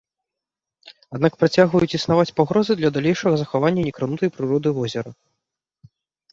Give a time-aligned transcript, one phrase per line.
[1.17, 5.09] Аднак працягваюць існаваць пагрозы для далейшага захавання некранутай прыроды возера.